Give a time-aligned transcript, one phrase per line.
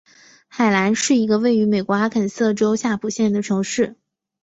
[0.47, 3.95] 海兰是一个位于美国阿肯色州夏普县的城市。